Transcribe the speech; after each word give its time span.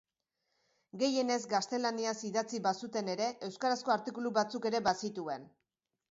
Gehienez 1.01 1.35
gaztelaniaz 1.49 2.13
idatzi 2.29 2.61
bazuten 2.67 3.11
ere, 3.15 3.27
euskarazko 3.49 3.93
artikulu 3.97 4.31
batzuk 4.39 4.65
ere 4.71 4.81
bazituen. 4.89 5.45